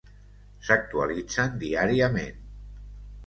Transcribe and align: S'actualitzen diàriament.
S'actualitzen 0.69 1.53
diàriament. 1.65 2.39